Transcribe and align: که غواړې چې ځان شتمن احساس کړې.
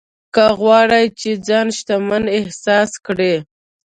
که 0.33 0.43
غواړې 0.59 1.03
چې 1.19 1.29
ځان 1.47 1.67
شتمن 1.77 2.23
احساس 2.37 2.91
کړې. 3.05 3.35